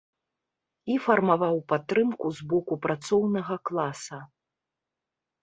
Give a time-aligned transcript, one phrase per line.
[0.93, 4.19] І фармаваў падтрымку з боку працоўнага класа.